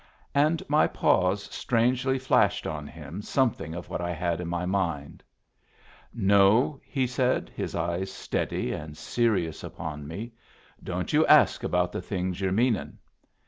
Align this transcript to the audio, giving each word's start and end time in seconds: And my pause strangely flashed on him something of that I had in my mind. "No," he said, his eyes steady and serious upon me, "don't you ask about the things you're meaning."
And 0.33 0.63
my 0.67 0.87
pause 0.87 1.43
strangely 1.53 2.17
flashed 2.17 2.65
on 2.65 2.87
him 2.87 3.21
something 3.21 3.75
of 3.75 3.87
that 3.89 4.01
I 4.01 4.13
had 4.13 4.41
in 4.41 4.47
my 4.47 4.65
mind. 4.65 5.21
"No," 6.11 6.81
he 6.83 7.05
said, 7.05 7.51
his 7.55 7.75
eyes 7.75 8.11
steady 8.11 8.71
and 8.73 8.97
serious 8.97 9.63
upon 9.63 10.07
me, 10.07 10.31
"don't 10.83 11.13
you 11.13 11.23
ask 11.27 11.63
about 11.63 11.91
the 11.91 12.01
things 12.01 12.41
you're 12.41 12.51
meaning." 12.51 12.97